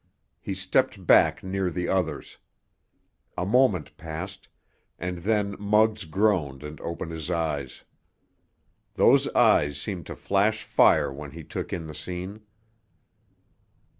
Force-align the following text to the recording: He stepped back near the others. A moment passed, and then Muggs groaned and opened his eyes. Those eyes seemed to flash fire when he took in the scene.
He 0.39 0.55
stepped 0.55 1.05
back 1.05 1.43
near 1.43 1.69
the 1.69 1.87
others. 1.87 2.39
A 3.37 3.45
moment 3.45 3.95
passed, 3.97 4.47
and 4.97 5.19
then 5.19 5.55
Muggs 5.59 6.05
groaned 6.05 6.63
and 6.63 6.81
opened 6.81 7.11
his 7.11 7.29
eyes. 7.29 7.83
Those 8.95 9.27
eyes 9.35 9.79
seemed 9.79 10.07
to 10.07 10.15
flash 10.15 10.63
fire 10.63 11.13
when 11.13 11.29
he 11.29 11.43
took 11.43 11.71
in 11.71 11.85
the 11.85 11.93
scene. 11.93 12.41